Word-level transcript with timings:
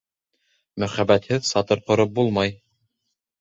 Мөхәббәтһеҙ 0.83 1.45
сатыр 1.49 1.85
ҡороп 1.91 2.17
булмай. 2.17 2.57